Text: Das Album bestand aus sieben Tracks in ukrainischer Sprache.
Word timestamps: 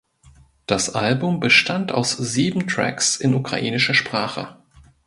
Das 0.65 0.95
Album 0.95 1.39
bestand 1.39 1.91
aus 1.91 2.13
sieben 2.13 2.65
Tracks 2.67 3.17
in 3.17 3.35
ukrainischer 3.35 3.93
Sprache. 3.93 4.57